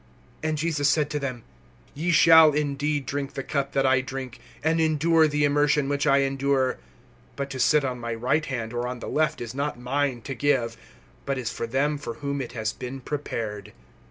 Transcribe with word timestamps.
And 0.41 0.57
Jesus 0.57 0.89
said 0.89 1.11
to 1.11 1.19
them: 1.19 1.43
Ye 1.93 2.09
shall 2.09 2.53
indeed 2.53 3.05
drink 3.05 3.35
the 3.35 3.43
cup 3.43 3.73
that 3.73 3.85
I 3.85 4.01
drink, 4.01 4.39
and 4.63 4.81
endure 4.81 5.27
the 5.27 5.45
immersion 5.45 5.87
which 5.89 6.07
I 6.07 6.21
endure. 6.21 6.79
(40)But 7.37 7.49
to 7.49 7.59
sit 7.59 7.85
on 7.85 7.99
my 7.99 8.15
right 8.15 8.47
hand, 8.47 8.73
or 8.73 8.87
on 8.87 8.97
the 8.97 9.07
left, 9.07 9.41
is 9.41 9.53
not 9.53 9.79
mine 9.79 10.21
to 10.23 10.33
give, 10.33 10.75
but 11.27 11.37
is 11.37 11.51
for 11.53 11.67
them 11.67 11.99
for 11.99 12.15
whom 12.15 12.41
it 12.41 12.53
has 12.53 12.73
been 12.73 12.99
prepared. 12.99 13.73